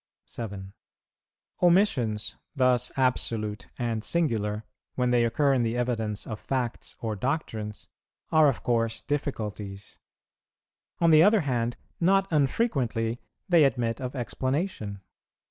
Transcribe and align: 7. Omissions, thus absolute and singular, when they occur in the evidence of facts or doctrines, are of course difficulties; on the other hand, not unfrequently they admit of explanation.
7. 0.25 0.73
Omissions, 1.61 2.35
thus 2.55 2.91
absolute 2.97 3.67
and 3.77 4.03
singular, 4.03 4.63
when 4.95 5.11
they 5.11 5.23
occur 5.23 5.53
in 5.53 5.61
the 5.61 5.77
evidence 5.77 6.25
of 6.25 6.39
facts 6.39 6.95
or 7.01 7.15
doctrines, 7.15 7.87
are 8.31 8.47
of 8.49 8.63
course 8.63 9.03
difficulties; 9.03 9.99
on 10.99 11.11
the 11.11 11.21
other 11.21 11.41
hand, 11.41 11.77
not 11.99 12.27
unfrequently 12.31 13.21
they 13.47 13.63
admit 13.63 14.01
of 14.01 14.15
explanation. 14.15 15.01